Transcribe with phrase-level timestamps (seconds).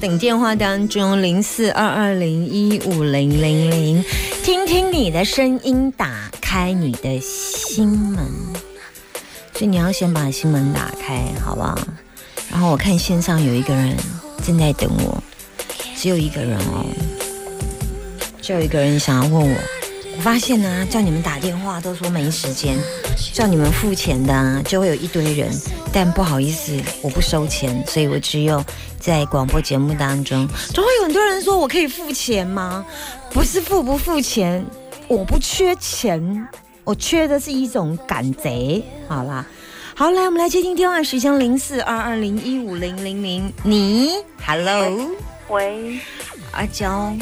[0.00, 4.04] 等电话当中零四二二零一五零零零，
[4.44, 8.24] 听听你的声音，打开你的心门。
[9.54, 11.76] 所以你要先把心门打开，好不好？
[12.48, 13.96] 然后我看线上有一个人
[14.46, 15.20] 正在等我，
[15.96, 16.86] 只有一个人哦，
[18.40, 19.56] 只有一个人想要问我。
[20.16, 22.78] 我发现呢、叫你们打电话都说没时间，
[23.32, 25.50] 叫你们付钱的、啊、就会有一堆人，
[25.92, 28.64] 但不好意思，我不收钱，所以我只有
[28.98, 32.84] 在广播节目当中，总会有很多人说我可以付钱吗？
[33.30, 34.64] 不是付不付钱，
[35.06, 36.48] 我不缺钱，
[36.84, 39.44] 我缺的是一种赶贼，好啦。
[39.94, 44.12] 好，来，我们来接听电话，时间零四二二零一五零零零，你
[44.46, 45.10] ，Hello，
[45.48, 45.98] 喂，
[46.52, 47.12] 阿娇，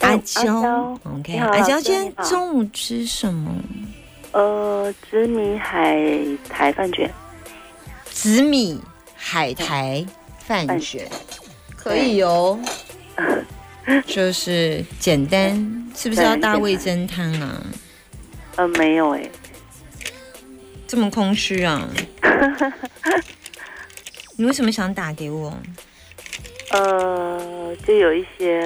[0.00, 3.54] 哎阿娇，OK，阿娇，今天中午吃什么？
[4.32, 5.96] 呃，紫米海
[6.48, 7.08] 苔饭卷，
[8.20, 8.80] 紫米
[9.14, 10.04] 海苔
[10.40, 11.08] 饭饭卷，
[11.76, 12.58] 可以哦。
[14.08, 15.54] 就是简单，
[15.94, 17.62] 是不是要搭味增汤啊？
[18.56, 19.30] 呃，没有哎，
[20.88, 21.88] 这么空虚啊？
[24.34, 25.56] 你为什么想打给我？
[26.72, 28.60] 呃，就有一些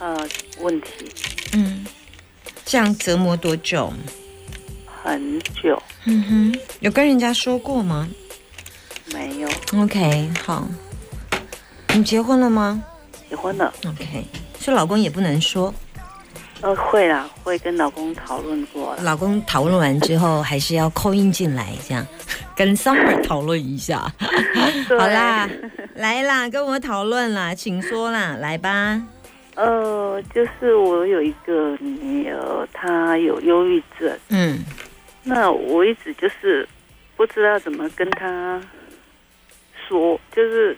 [0.00, 0.88] 呃问题，
[1.52, 1.86] 嗯，
[2.64, 3.92] 这样折磨多久？
[5.04, 8.08] 很久嗯哼，有跟人家说过吗
[9.12, 10.66] 没有？OK，好。
[11.94, 12.82] 你结婚了吗
[13.28, 14.24] 结婚了，？OK，
[14.58, 15.72] 所以老公也不能说。
[16.62, 18.96] 呃，会啦，会跟老公讨论过。
[19.02, 22.06] 老公讨论完之后，还是要扣印进来，这样
[22.56, 23.98] 跟 Summer 讨论一下。
[24.88, 25.48] 好啦，
[25.96, 29.02] 来啦，跟我讨论啦，请说啦，来吧。
[29.56, 34.64] 呃，就是我有一个女儿，她有忧郁症，嗯
[35.24, 36.66] 那我一直就是
[37.16, 38.60] 不知道怎么跟她
[39.92, 40.74] 说，就是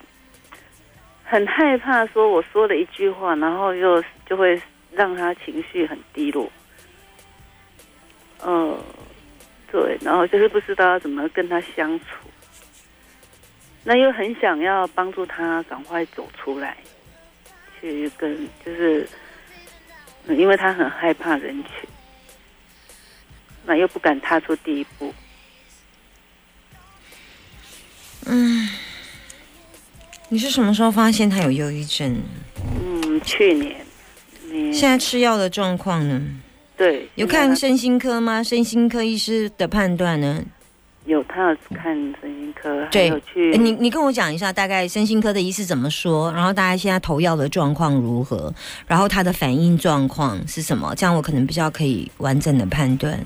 [1.22, 4.60] 很害怕，说我说了一句话，然后又就会
[4.90, 6.50] 让他情绪很低落。
[8.40, 8.76] 呃，
[9.70, 12.28] 对，然后就是不知道要怎么跟他相处，
[13.84, 16.76] 那又很想要帮助他赶快走出来，
[17.80, 18.36] 去跟
[18.66, 19.08] 就是，
[20.26, 21.88] 嗯因为他很害怕人群。
[23.64, 25.14] 那又不敢踏出第一步。
[28.26, 28.63] 嗯，
[30.34, 32.20] 你是什么时候发现他有忧郁症？
[32.76, 33.76] 嗯，去年
[34.50, 36.20] 你现在吃药的状况呢？
[36.76, 38.42] 对有看身心科吗？
[38.42, 40.42] 身心科医师的判断呢？
[41.06, 46.32] 有他有看身心科，对有去你你跟我讲一下，大概身心科的医师怎么说？
[46.32, 48.52] 然后大家现在投药的状况如何？
[48.88, 50.92] 然后他的反应状况是什么？
[50.96, 53.24] 这样我可能比较可以完整的判断。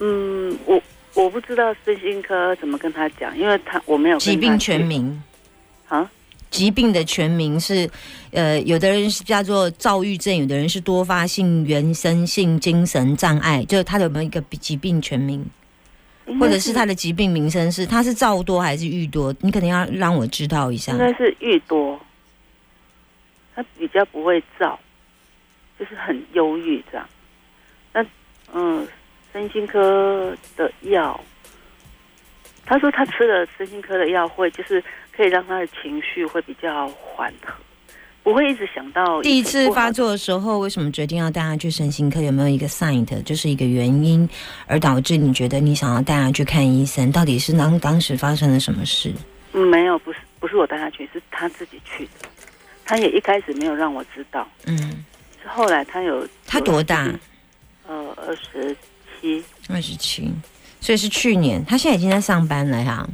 [0.00, 0.82] 嗯，我
[1.14, 5.22] 我不知道身心科怎么跟他讲，因为他我没有疾病全名，
[5.86, 6.10] 啊，
[6.54, 7.90] 疾病的全名是，
[8.30, 15.44] 呃，有的人是叫做躁郁症，有的人是多发性原生性精神障碍，就是他有没有一个疾病全名，
[16.38, 19.34] 或者是他的疾病名称是他是躁多还是郁多？
[19.40, 20.98] 你可能要让我知道一下应。
[20.98, 22.00] 该是郁多，
[23.56, 24.78] 他比较不会躁，
[25.76, 27.08] 就是很忧郁这样。
[27.92, 28.06] 那
[28.52, 28.86] 嗯，
[29.32, 31.20] 身心科的药，
[32.64, 34.80] 他说他吃了身心科的药会就是
[35.16, 37.52] 可以让他的情绪会比较缓和，
[38.22, 42.20] 不会一直想到第一次发作的时候，为什么决定要带他去身心科？
[42.20, 44.28] 有没有一个 sign，就是一个原因，
[44.66, 47.12] 而导致你觉得你想要带他去看医生？
[47.12, 49.12] 到底是当当时发生了什么事？
[49.52, 52.28] 嗯没有，不是不是我带他去，是他自己去的。
[52.84, 54.76] 他也一开始没有让我知道，嗯，
[55.40, 57.08] 是后来他有他多大？
[57.86, 58.74] 呃，二十
[59.20, 60.32] 七，二十七，
[60.80, 61.64] 所以是去年。
[61.64, 63.06] 他现在已经在上班了呀。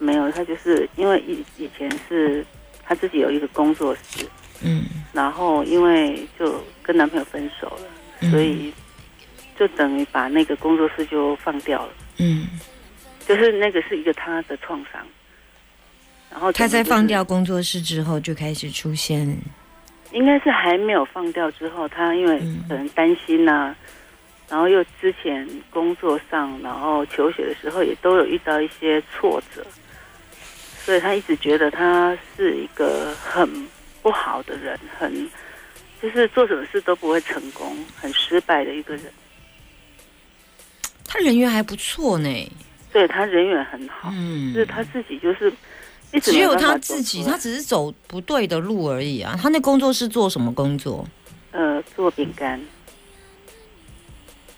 [0.00, 2.44] 没有，他就是因为以以前是
[2.82, 4.26] 他自己有一个工作室，
[4.64, 7.86] 嗯，然后因为就跟男朋友分手了，
[8.22, 8.30] 嗯。
[8.32, 8.72] 所以
[9.58, 12.48] 就等于把那个工作室就放掉了，嗯，
[13.26, 15.06] 就是那个是一个他的创伤。
[16.30, 19.36] 然后他在放掉工作室之后，就开始出现，
[20.12, 22.64] 应该是还没有放掉之后，他因为嗯。
[22.68, 23.76] 可能担心呐、
[24.48, 29.62] 然后又之前工作上，然后求学的时候也都有遇到一些挫折，
[30.84, 33.68] 所以他一直觉得他是一个很
[34.02, 35.30] 不好的人，很
[36.02, 39.04] 就是做什么事都不会成功，很失败的一个人。
[41.06, 42.52] 他人缘还不错呢，
[42.92, 45.52] 对他人缘很好，嗯就是他自己就是
[46.12, 49.36] 一直只有他自己，他只是走不对的路而已啊。
[49.40, 51.06] 他那工作是做什么工作？
[51.52, 52.60] 呃做饼干，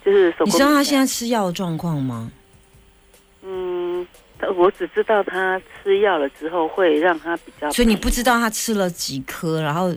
[0.05, 2.31] 就是手工你知道他现在吃药的状况吗？
[3.41, 3.72] 嗯，他
[4.51, 9.95] 我只知道他吃药了之后会让他比较，所以你不知道他吃了几颗，然后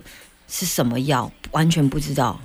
[0.48, 2.40] 是什么药，完全不知道。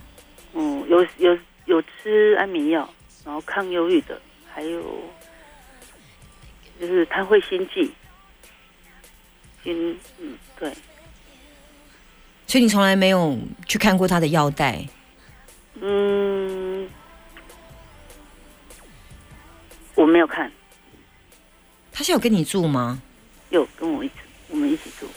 [0.53, 2.89] 嗯有有有吃安眠药，
[3.25, 4.19] 然后抗忧郁的，
[4.53, 4.81] 还有
[6.79, 7.89] 就是他会心悸，
[9.63, 10.73] 心嗯对，
[12.47, 13.37] 所以你从来没有
[13.67, 14.85] 去看过他的药袋。
[15.79, 16.89] 嗯，
[19.95, 20.51] 我没有看，
[21.91, 23.01] 他现在有跟你住吗？
[23.49, 24.13] 有跟我一起
[24.49, 25.07] 我们一起住，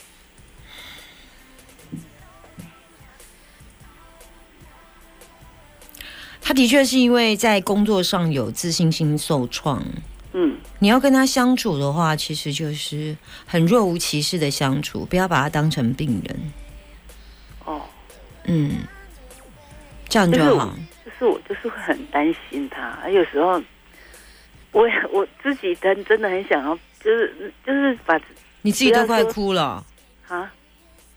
[6.41, 9.85] 他的确是因为在工作上有自信心受创。
[10.33, 13.17] 嗯你要跟他相处的话，其实就是
[13.47, 16.53] 很若无其事的相处，不要把他当成病人。
[17.65, 17.81] 哦，
[18.45, 18.79] 嗯，
[20.09, 20.77] 这样就好。
[21.05, 23.63] 就是我就是会很担心他，有时候
[24.75, 28.21] 我也我自己真真的很想要，就是就是把
[28.63, 29.83] 你自己都快哭了，
[30.29, 30.53] 啊。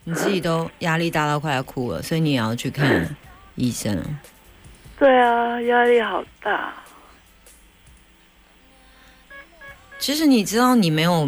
[0.03, 3.13] 你自己都压力大到快要哭了，所以你也要去看
[3.55, 4.01] 医生。
[4.97, 6.73] 对啊，压力好大。
[9.99, 11.27] 其实你知道，你没有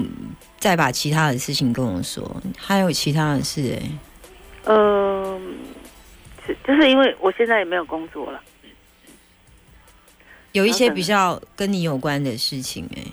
[0.59, 3.89] 再把其他的事情跟我说，还有其他的事哎、
[4.65, 5.57] 嗯，
[6.45, 8.41] 是就是因为我现在也没有工作了，
[10.53, 13.03] 有一些比较跟你有关的事情哎、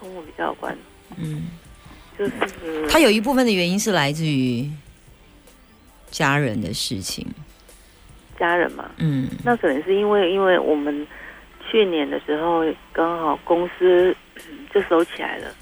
[0.00, 0.76] 跟我比较有关，
[1.16, 1.48] 嗯，
[2.18, 4.70] 就是他有一部分的原因是来自于
[6.10, 7.26] 家人的事情，
[8.38, 8.90] 家人嘛。
[8.98, 11.06] 嗯，那可能是因为因为我们
[11.70, 15.54] 去年的时候刚好公司嗯就收起来了，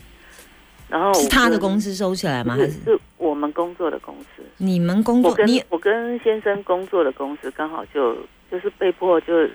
[0.88, 2.54] 然后是他的公司收起来吗？
[2.56, 4.42] 还是是是我们工作的公司。
[4.58, 8.14] 你们工我跟作你我跟先生工作的公司刚好就
[8.50, 9.48] 就是被迫就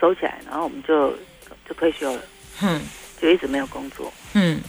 [0.00, 1.10] 收起来，然后我们就
[1.68, 2.22] 就退休了，
[2.62, 2.80] 嗯。
[3.18, 4.12] 就一直没有工作。
[4.34, 4.60] 嗯。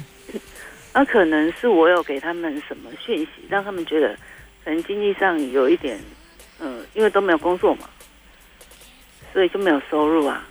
[0.94, 4.18] 那可能是我有给他们什么讯息，让他们觉得
[4.63, 6.00] 可能经济上有一点，
[6.59, 7.89] 嗯、因为都没有工作嘛，
[9.33, 10.47] 所以就没有收入啊，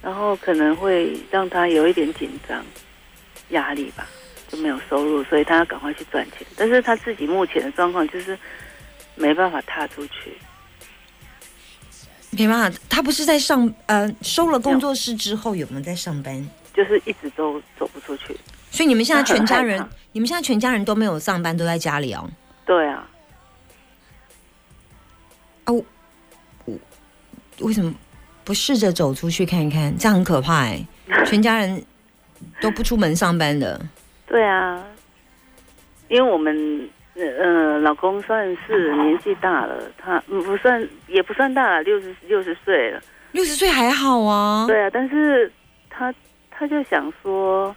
[0.00, 2.64] 然后可能会让他有一点紧张、
[3.48, 4.06] 压力吧，
[4.46, 6.46] 就没有收入，所以他要赶快去赚钱。
[6.56, 8.38] 但是他自己目前的状况就是
[9.16, 10.32] 没办法踏出去，
[12.30, 16.48] 没办法，他不是在上呃收了工作室之后有没有在上班？
[16.74, 18.36] 就是一直都走不出去。
[18.70, 22.30] 所以你们现在全家人 你们现在全家人都没有上班，都在家里哦。
[22.66, 23.08] 对啊，
[25.64, 25.84] 啊，我
[27.60, 27.92] 为什么
[28.44, 29.96] 不试着走出去看一看？
[29.98, 30.86] 这样很可怕哎、
[31.26, 31.82] 全家人
[32.60, 33.80] 都不出门上班的。
[34.26, 34.84] 对啊，
[36.08, 36.88] 因为我们
[37.18, 43.00] 呃呃，老公算是年纪大了，他嗯不算也不算大了，六十六十岁了。
[43.32, 45.50] 六十岁还好啊，对啊，但是
[45.90, 46.14] 他
[46.50, 47.74] 他就想说，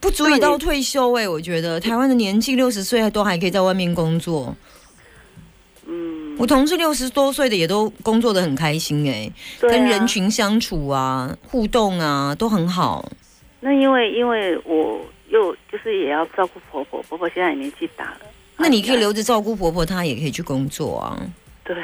[0.00, 4.56] 不足以到退休哎、我觉得台湾的年纪六十岁都还可以在外面工作。
[5.86, 10.06] 嗯，我同事六十多岁的也都工作的很开心哎、跟人。
[10.06, 13.06] 群相处啊、互动啊都很好。
[13.60, 18.20] 那因为因为我又就是也要照顾婆婆，婆婆现在也年纪大了。
[18.56, 21.20] 那你可以留留着照顾婆婆，她也可以去工作啊。
[21.64, 21.76] 对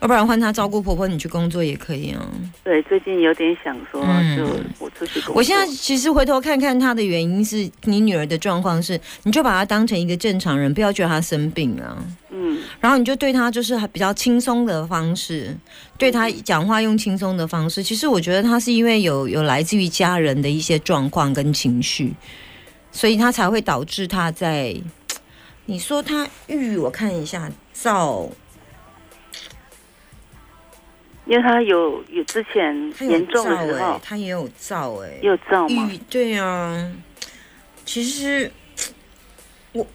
[0.00, 2.24] 要不然换她照顾婆婆，你去工作也可以啊。
[2.62, 4.44] 对，最近有点想说，嗯就
[4.78, 5.34] 我出去工作。
[5.34, 11.98] 我现在其实回头看看她的原因是你女儿的状况是，你就把她当成一个正常人，不要觉得她生病啊。
[12.30, 15.56] 嗯然后你就对她就是比较轻松的方式，
[15.96, 17.82] 对她讲话用轻松的方式。
[17.82, 22.14] 其实我觉得她是因为有有来自于家人的一些状况跟情绪，
[22.92, 24.76] 所以她才会导致她在。
[25.70, 28.26] 你说他郁，我看一下躁，
[31.26, 34.00] 因为他有有之前严重的时候。
[34.02, 36.90] 他也有躁哎、也有躁嘛，郁对啊，
[37.84, 38.50] 其实
[39.72, 39.86] 我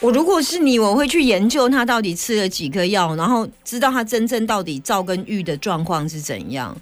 [0.00, 6.76] 我如果是你，我会去研究他到底吃了几颗药，然后知道他真正到底躁跟郁的状况是怎样，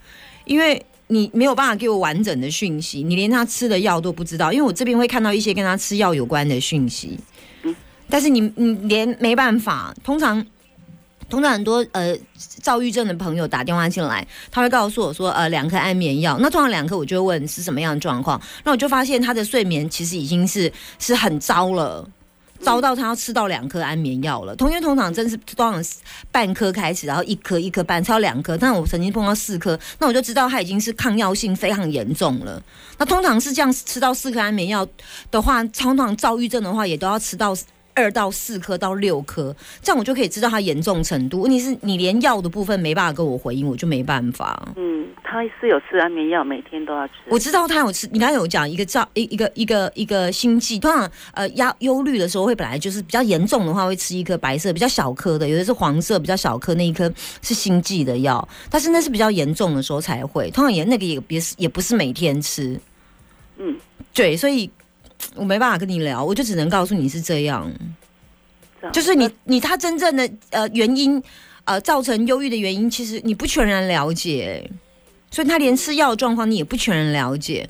[0.47, 0.83] 因为。
[1.09, 7.19] 你没有办法给我完整的讯息，你连他吃的药都不知道，因为我这边会看到一些跟他吃药有关的讯息，
[7.63, 7.75] 嗯
[8.09, 10.45] 但是你你连没办法，通常
[11.29, 16.39] 通常很多呃躁郁症的朋友打电话进来，他会告诉我说，呃，两颗安眠药。
[16.41, 18.41] 那通常两颗，我就会问是什么样的状况。
[18.65, 22.09] 那我就发现他的睡眠其实已经是是很糟了，
[22.61, 24.55] 遭到他要吃到两颗安眠药了。
[24.57, 25.85] 同学通常真是通常
[26.31, 28.57] 半颗开始，然后一颗一颗半，吃到两颗。
[28.57, 32.63] 但我曾经碰到四颗，那我就知道他已经是抗药性非常严重了。
[32.99, 34.87] 那通常是这样吃到四颗安眠药
[35.31, 37.57] 的话，通常躁郁症的话也都要吃到。
[37.97, 41.41] 二到四颗到六颗，这样我就可以知道它严重程度。
[41.41, 44.69] 问题是你连药的部分没办法跟我回应，我就没办法。
[44.77, 47.15] 嗯，他是有吃安眠药，每天都要吃。
[47.31, 57.11] 我知道他有吃，你刚才有讲一个照一一个一个一个心悸，通常呃压忧虑的时候会本来就是比较严重的话会吃一颗白色比较小颗的，有的是黄色比较小颗那一颗
[57.41, 62.79] 是心悸的药，但是那是比较严重的时候才会，通常也那个也别是也不是每天吃。
[63.57, 63.75] 嗯，
[64.13, 64.71] 对，所以。
[65.35, 67.71] 我没办法跟你聊，我就只能告诉你是这样，
[68.93, 71.23] 就是你你他真正的呃原因，
[71.65, 74.71] 呃造成忧郁的原因，其实你不全然了解，
[75.31, 77.69] 所以他连吃药的状况你也不全然了解，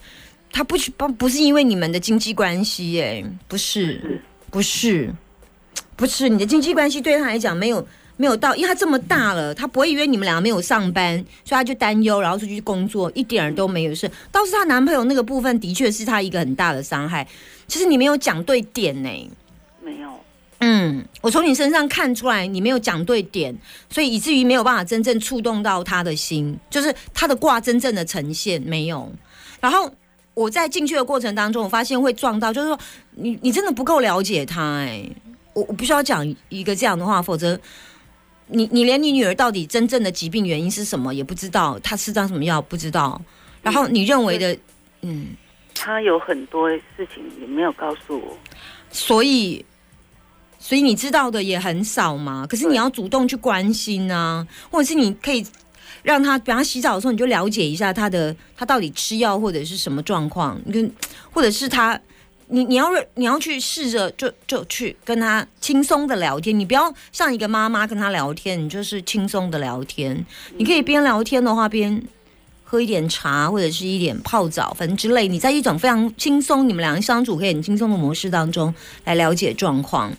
[0.53, 5.13] 他不不不是因为你们的经济关系，哎，不是不是
[5.97, 7.87] 不是你的经济关系对他来讲没有。
[8.19, 14.11] 没有到，因为他这么大了，他不会以为你们两个没有上班，所以他就担忧，然后出去工作，一点儿都没有事。
[14.33, 17.27] 倒是她男朋友那个部分，的确是他一个很大的伤害。
[17.69, 19.31] 其实你没有讲对点呢，
[19.83, 20.09] 没有。
[20.61, 23.55] 嗯，我从你身上看出来，你没有讲对点，
[23.91, 29.13] 所以以至于没有办法真正触动到他的心，就是他的卦真正的呈现没有。
[29.61, 29.91] 然后
[30.33, 32.79] 我在进去的过程当中，我发现会撞到，就是说
[33.11, 35.07] 你你真的不够了解他哎，
[35.53, 37.61] 我我必须要讲一个这样的话，否则。
[38.49, 43.21] 你你连你女儿到底真正的疾病原因是什么也不知道，她吃张什么药不知道，
[43.63, 44.57] 然后你认为的，
[45.03, 45.29] 嗯，
[45.75, 48.39] 她有很多事情也没有告诉我，
[48.91, 49.65] 所以，
[50.59, 52.47] 所以你知道的也很少嘛。
[52.47, 55.45] 可是你要主动去关心啊，或者是你可以
[56.03, 60.93] 让她，比方洗澡的时候你就了解一下她的她到底吃药或者是什么状况，你跟
[61.33, 62.01] 或者是他。
[62.49, 70.25] 你你要你要去试着就就去跟他轻松的聊天，你不要像一个妈妈跟他聊天，你就是轻松的聊天。
[70.57, 72.01] 你可以边聊天的话边
[72.63, 75.27] 喝一点茶或者是一点泡澡，反正之类。
[75.27, 78.73] 你在一种非常轻松，你们两个相处可以很轻松的模式当中
[79.05, 80.13] 来了解状况。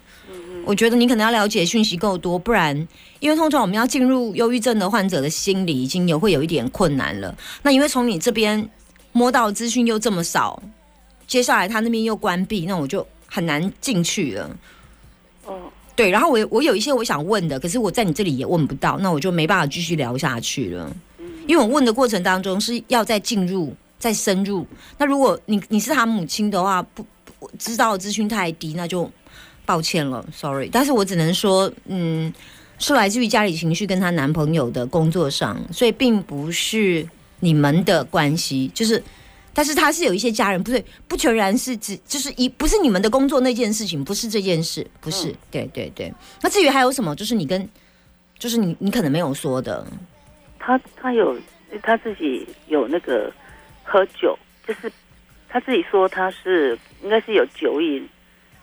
[0.66, 2.76] 我觉得你可能要了解讯息够多，不然
[3.22, 7.34] 因为通常我们要进入忧郁症的患者的心理已经有会有一点困难了。
[7.62, 8.70] 那因为从你这边
[9.14, 10.62] 摸到资讯又这么少。
[11.28, 14.58] 接下来他那边又关闭，那我就很难进去了。
[15.46, 20.96] 哦，对，然后我我有一些我想问的，可是我在你这里也问不到，那我就没办法继续聊下去了。
[21.46, 24.66] 因为我问的过程当中是要再进入、再深入。
[24.98, 27.06] 那如果你你是他母亲的话，不
[27.60, 29.12] 知道资讯太低，那就
[29.66, 30.70] 抱歉了，sorry。
[30.72, 32.34] 但是我只能说，嗯，
[32.80, 37.08] 是来自于家里情绪跟她男朋友的工作上，所以并不是
[37.42, 39.04] 你们的关系，就是。
[39.58, 46.14] 但是他是有一些家人，不对，不全然是指，就是一不是你们的工作那件事情，不是这件事，不是，对对对。
[46.44, 47.68] 那至于还有什么，就是你跟，
[48.38, 49.84] 就是你你可能没有说的。
[50.60, 51.36] 他他有
[51.82, 53.34] 他自己有那个
[53.84, 54.38] 喝酒，
[54.68, 54.92] 就是
[55.50, 58.08] 他自己说他是应该是有酒瘾，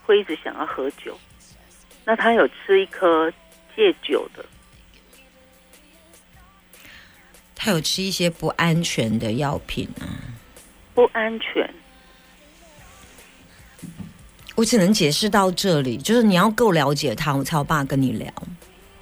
[0.05, 1.19] 会一直想要喝酒。
[2.05, 3.29] 那他有吃一颗
[3.75, 4.47] 戒酒的，
[7.57, 10.31] 他有吃一些不安全的药品啊。
[10.95, 11.69] 不安全，
[14.55, 15.97] 我只能解释到这里。
[15.97, 18.33] 就是你要够了解他，我才有办法跟你聊。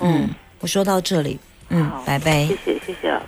[0.01, 0.31] 嗯，
[0.61, 2.47] 我说到这里，嗯，拜拜。
[2.47, 3.27] 谢谢，谢谢老师。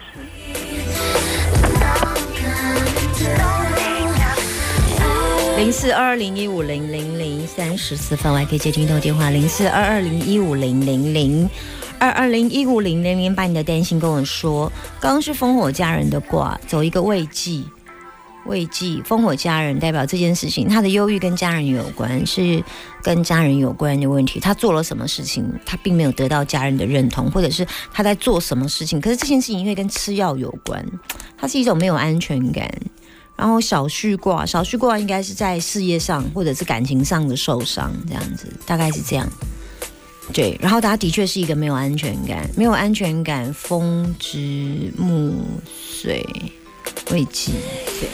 [5.59, 11.49] 零四二二零一五零零零三十四分，我还可以接听到电话零四二二零一五零零零
[11.99, 14.73] 二二零一五零零零，把你的担心跟我说。
[14.99, 17.63] 刚刚是烽火家人的卦，走一个慰藉。
[18.47, 22.63] 慰藉烽火家人代表这件事情，他的忧郁跟家人有关，是
[23.03, 24.39] 跟家人有关的问题。
[24.39, 30.85] 他做了什么事情，他并没有得到家人的认同，或者是他在做什么事情，可是这件事情因为跟吃药有关，
[31.37, 32.71] 它是一种没有安全感。
[33.37, 39.29] 然后小旭卦，小旭卦应该是在事业上或者是感情上的受伤，这样子大概是这样。
[40.33, 45.35] 对，然后他的确是一个没有安全感，没有安全感，风之木
[46.01, 46.25] 水。
[47.11, 47.53] 慰藉，
[48.01, 48.09] 对，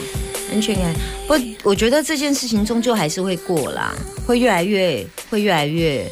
[0.51, 0.93] 安全感。
[1.27, 3.93] 不，我觉得这件事情终究还是会过啦，
[4.25, 6.05] 会越来越，会越来越，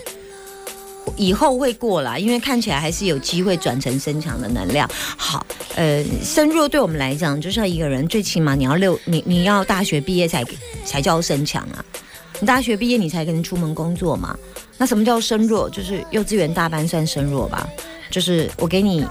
[1.18, 4.90] 以后会过啦，因为看起来还是有机会转成身强的能量。
[5.18, 10.44] 好，呃，身弱对我们来讲，就像一个人，最起码你要六，你你要大学毕业才
[10.86, 11.84] 才叫身强啊。
[12.40, 14.38] 你大学毕业你才可能出门工作嘛。
[14.78, 15.70] 那什么叫身弱？
[15.70, 17.68] 就是幼稚园大班算身弱吧？
[18.10, 19.06] 就是我给你。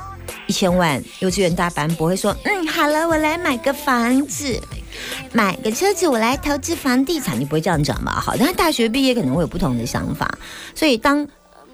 [0.47, 4.61] 一千万，幼稚园大班不会说，嗯，好了，我来买个房子。
[5.33, 8.13] 买个车子我来投资房地产，你不会这样讲吧？
[8.13, 10.29] 好，但是大学毕业可能会有不同的想法，
[10.75, 11.27] 所以当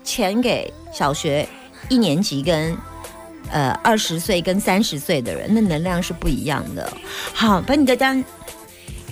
[0.02, 1.48] 钱给小学
[1.88, 2.76] 一年级跟
[3.50, 6.92] 呃二十岁跟三十岁的人，那能量是不一样的。
[7.32, 8.22] 好，把你的单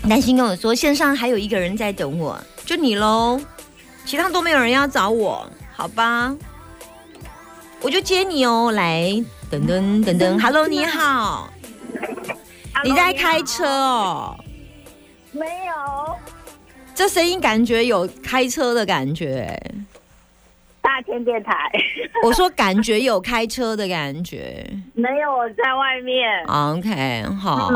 [0.09, 3.41] 担心跟我说，线上还有一个人在等我，就你喽，
[4.05, 6.35] 其他都没有人要找我，好吧？
[7.83, 9.13] 我就接你哦，来，
[9.51, 11.53] 等等等等，Hello，你好，
[12.85, 14.37] 你在开车哦？
[15.33, 16.15] 没有，
[16.95, 19.61] 这声音感觉有开车的感觉。
[20.81, 21.71] 大千电台
[22.23, 24.65] 我说感觉有开车的感觉。
[24.95, 26.45] 没有，我在外面。
[26.47, 27.73] OK，好，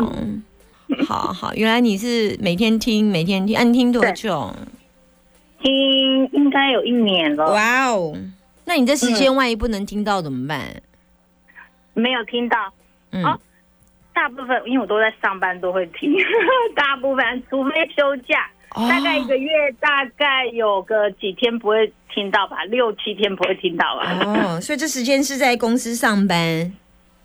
[1.05, 4.53] 好好，原来你是每天听，每天听，啊，你听多久？
[5.61, 8.15] 听应该有一年了，哇哦，
[8.67, 10.59] 那你这时间万一不能听到怎么办？
[11.93, 12.57] 没有听到。
[13.11, 13.39] 嗯，哦
[14.13, 16.13] 大部分因为我都在上班，都会听。
[16.75, 24.19] 大部分除非休假，哦大概一个月大概有个几天不会听到吧，六七天不会听到吧。
[24.25, 26.37] 哦，所以这时间是在公司上班。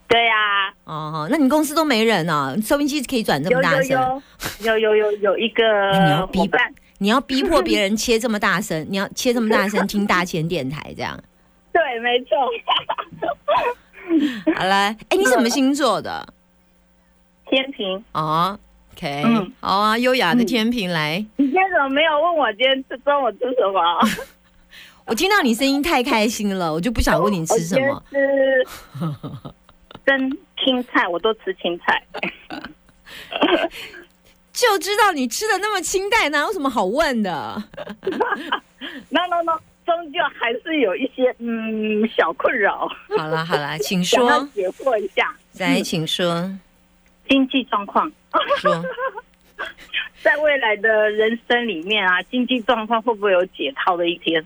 [0.06, 4.22] 对呀、哦，那你公司都没人哦，收音机可以转这么大声？
[4.60, 11.18] 有有有有有一你要逼个伙伴，你要逼迫别人切这么大声，你要切这么大声听大千电台这样。
[11.72, 12.36] 对，没错。
[14.56, 16.26] 好了，哎，你什么星座的？
[17.48, 18.58] 天平，哦
[18.94, 21.18] ，OK，嗯好啊，优雅的天平来。
[21.36, 24.00] 你今天怎么没有问我今天吃中午吃什么？
[25.06, 28.02] 我听到你声音太开心了，我就不想问你吃什么。
[28.10, 28.64] 吃
[30.04, 30.30] 跟
[30.64, 32.02] 青菜，我都吃青菜。
[34.52, 37.62] 就知道你吃的那么清淡，哪有什么好问的
[39.10, 46.50] ？no no no，终究还是有一些嗯小困扰， 好了好了， 请说，解惑一下来，请说
[47.28, 48.10] 经济状况。
[48.58, 48.82] 说。
[50.22, 54.44] 在未来的人生里面啊，经济状况会不会有解套的一天？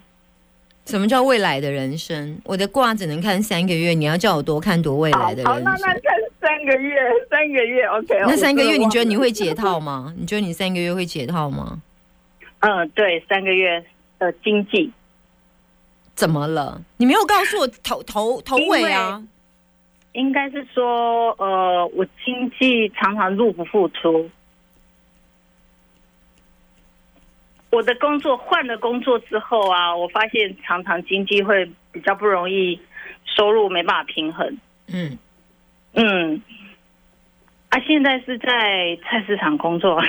[0.87, 2.38] 什么叫未来的人生？
[2.45, 5.87] 我的卦只能看三个月，你要叫我多看多未来的好，人那那。
[5.87, 6.01] 看
[6.40, 6.96] 三个月，
[7.29, 8.14] 三个月，OK。
[8.20, 9.46] 那三个月你觉得你会解？
[9.46, 10.14] 解套吗？
[10.16, 11.81] 你觉得你三个月会解套吗？
[12.61, 13.85] 嗯，对，三个月
[14.18, 14.90] 的经济，
[16.16, 16.83] 怎么了？
[16.96, 19.22] 你没有告诉我头头头尾啊？
[20.12, 24.31] 应该是说，呃，我经济常常入不敷出。
[27.68, 32.81] 我的工作换了工作之后啊，我发现常常经济会比较不容易，
[33.26, 34.57] 收入没办法平衡。
[34.87, 35.18] 嗯，
[35.92, 36.40] 嗯，
[37.68, 40.02] 啊，现在是在菜市场工作，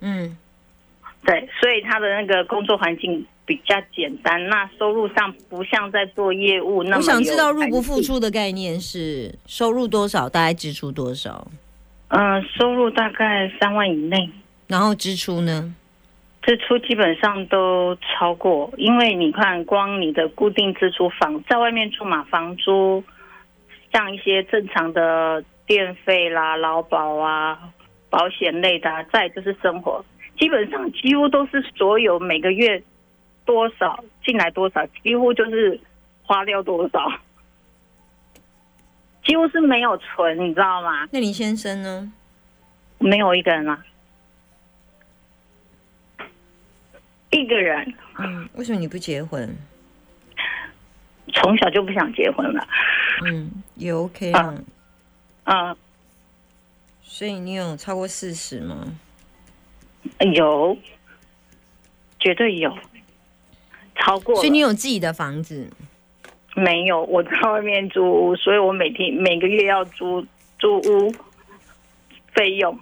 [0.00, 0.36] 嗯，
[1.24, 8.02] 对，所以他的那个工作环境比较简单，那收入上不像在做业务那么我想知道入不敷。
[8.02, 11.48] 出的概念是收入多少，大概支出多少，
[12.08, 14.28] 嗯、收入大概三万以内。
[14.66, 15.74] 然后支出呢？
[16.42, 23.02] 支出基本上都超过，因为你看，光你的固定支出房在外面住嘛，房租，
[23.92, 27.58] 像一些正常的电费啦、劳保啊、
[28.10, 30.04] 保险类的、啊，再就是生活，
[30.38, 32.82] 基本上几乎都是所有每个月
[33.48, 35.80] 多少进来多少，几乎就是
[36.22, 37.10] 花掉多少，
[39.24, 41.08] 几乎是没有存，你知道吗？
[41.10, 42.12] 那你先生呢？
[42.98, 43.82] 没有一个人啊，
[47.30, 47.94] 一个人。
[48.18, 49.56] 嗯，为什么你不结婚？
[51.32, 52.68] 从小就不想结婚了。
[53.24, 54.54] 嗯，也 OK 啊。
[55.44, 55.74] 嗯，
[57.02, 58.84] 所以你有超过四十吗？
[60.34, 60.76] 有，
[62.18, 62.76] 绝对有，
[63.98, 64.34] 超过。
[64.36, 65.68] 所以你有自己的房子，
[66.54, 67.02] 没有？
[67.04, 70.24] 我在外面租屋，所以我每天每个月要租
[70.58, 71.12] 租屋
[72.32, 72.78] 费用。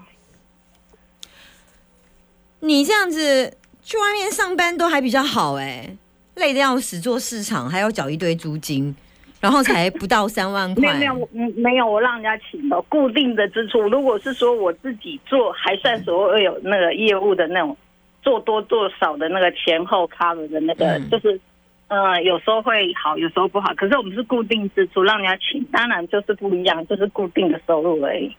[2.60, 5.96] 你这样子去外面上班都还比较好哎、
[6.36, 8.96] 累的要死，做市场还要缴一堆租金，
[9.40, 10.94] 然后才不到三万块。
[10.94, 13.82] 没有没有嗯没有，我让人家请的固定的支出。
[13.82, 17.76] 如果是说我自己做，还算所谓有那个业务的那种
[18.26, 21.40] 做多做少的那个前后 cover 的那个，嗯就是
[21.86, 23.72] 呃有时候会好，有时候不好。
[23.76, 28.34] 可是我们是固定支出，让人家请，当然就是不一样，就是固定的收入而已。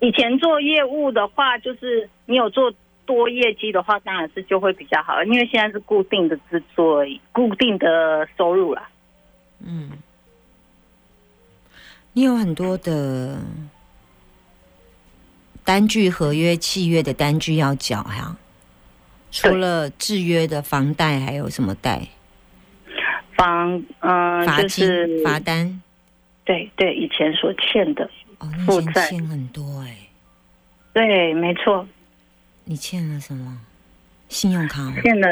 [0.00, 2.72] 以前做业务的话，就是你有做
[3.04, 8.88] 多业绩的话，当然是就会比较好，因为现在是固定的支出而已，固定的收入啦。
[9.62, 9.90] 嗯，
[12.14, 13.36] 你有很多的
[15.62, 18.34] 单据合约、契约的单据要缴呀。
[19.32, 22.06] 除了制约的房贷，还有什么贷？
[23.34, 25.82] 房嗯、就罚金、是罚单。
[26.44, 29.96] 对对，以前所欠的，哦，你以前负债欠很多哎、
[30.92, 31.88] 对，没错，
[32.64, 33.58] 你欠了什么？
[34.28, 34.92] 信用卡？
[35.02, 35.26] 欠了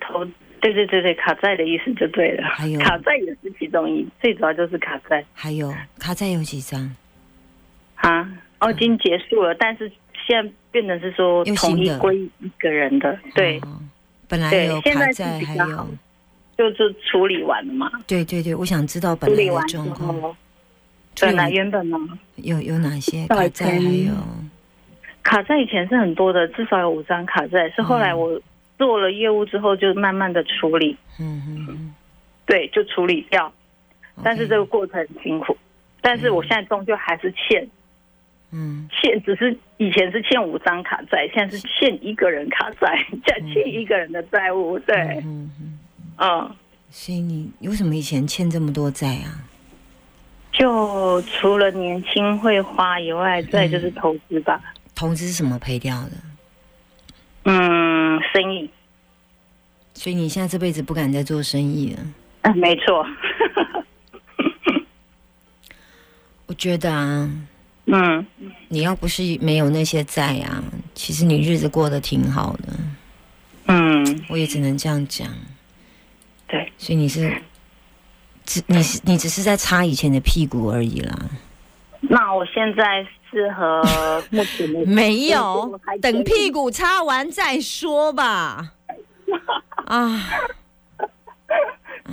[0.00, 0.24] 投，
[0.60, 2.48] 对对对对，卡债的意思就对了。
[2.48, 6.94] 还有卡债也是其中一，最主要就是卡债还有卡债有几张？
[7.96, 8.30] 啊。
[8.60, 9.90] 哦，已经结束了，但是
[10.26, 13.80] 现在变成是说统一归一个人的，对，哦
[14.28, 15.88] 本来对有现在是卡债，还比较好
[16.58, 17.90] 有就是处理完了嘛。
[18.06, 20.20] 对对对，我想知道本来的处理完之状况。
[20.20, 20.36] 后，
[21.20, 21.96] 本来原本呢，
[22.36, 23.66] 有有哪些卡债？
[23.66, 24.12] 还有
[25.22, 28.40] 卡债以前是很多的，至少有五张卡债，是后来我
[28.78, 31.94] 做了业务之后，就慢慢的处理，嗯嗯嗯，
[32.46, 33.52] 对，就处理掉。
[34.22, 35.56] 但是这个过程很辛苦，
[36.00, 37.66] 但是我现在终究还是欠
[38.52, 38.88] 嗯。
[38.90, 45.78] 欠，只是以前是欠五张卡债，现在是欠一个人卡债，再欠一个人的债务，对，嗯嗯，
[46.18, 46.56] 嗯，
[46.90, 49.44] 所以你为什么以前欠这么多债啊？
[50.52, 54.60] 就除了年轻会花以外，再就是投资吧，
[54.94, 56.10] 投资是什么赔掉的？
[57.44, 58.68] 嗯，生意，
[59.94, 62.00] 所以你现在这辈子不敢再做生意了。
[62.42, 63.06] 嗯，没错，
[66.46, 67.30] 我觉得啊，
[67.92, 68.26] 嗯，
[68.68, 70.62] 你要不是没有那些债啊，
[70.94, 72.72] 其实你日子过得挺好的。
[73.66, 75.28] 嗯，我也只能这样讲。
[76.48, 77.42] 对，所以你是
[78.44, 81.16] 只你是你只是在擦以前的屁股而已啦，
[82.00, 83.82] 那我现在适合
[84.30, 88.72] 目前的没有等屁股擦完再说吧。
[89.86, 90.20] 啊，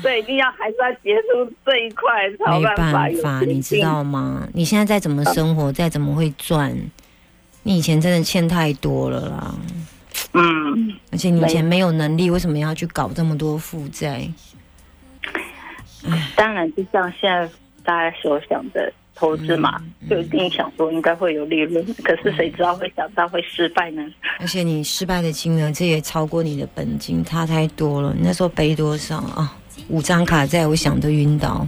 [0.01, 4.47] 对，一定要还是要结束这一块才没办法你知道吗？
[4.53, 6.75] 你现在再怎么生活，再怎么会赚，
[7.63, 9.55] 你以前真的欠太多了啦。
[10.33, 14.27] 嗯，而且你以前没有能力，为什么要去搞这么多负债？
[16.35, 17.49] 当然就像现在
[17.83, 24.05] 大家所想的投资嘛，嗯就一定想说应该会有利润，可是谁知道会想到会失败呢？
[24.39, 28.13] 而且你失败的金额，这也超过你的本金，差太多了。
[28.15, 29.55] 你那时候背多少啊？
[29.89, 31.67] 五张卡在，我想都晕倒，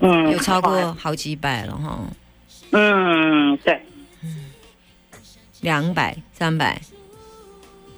[0.00, 1.98] 嗯，有超过好几百了哈，
[2.72, 3.80] 嗯，对，
[5.60, 6.80] 两百、三百、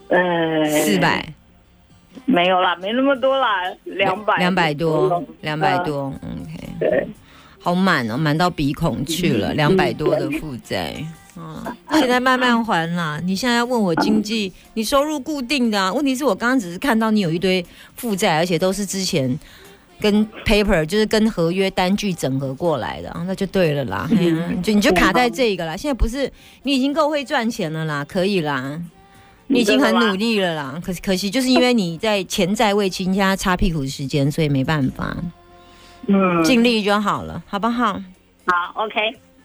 [0.08, 1.26] 呃，四百、
[2.26, 5.84] 没有啦，没那么多啦，两百，两百多，两百嗯。
[5.84, 7.06] 多，OK，对，
[7.58, 10.94] 好满哦，满到鼻孔去了，两百多的负债。
[10.98, 11.06] 嗯，
[11.92, 13.20] 现在慢慢还啦。
[13.24, 17.64] 你现在要问我经济，你收入固定的、啊，问题是我刚刚只是看到你有一堆
[17.96, 19.38] 负债，而且都是之前
[20.00, 24.08] 跟 paper 就是跟合约单据整合过来的，啊那就对了啦。
[24.12, 25.76] 嗯啊就你就卡在这个啦。
[25.76, 26.30] 现在不是
[26.62, 28.80] 你已经够会赚钱了啦，可以啦。
[29.46, 35.14] 你已经很努力了啦，可可惜就是因为你在钱债未清，现在擦屁股的时间，所以没办法，
[36.06, 37.92] 嗯，尽力就好了，好不好？
[38.46, 38.94] 好，OK，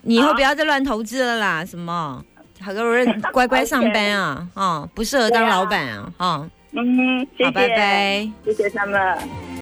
[0.02, 2.24] 你以后不要再乱投资了啦，什么？
[2.62, 8.30] 好多人乖乖上班 啊，哦，不适合当老板啊，哦，嗯，谢谢，好，拜拜。
[8.44, 9.18] 谢谢他们。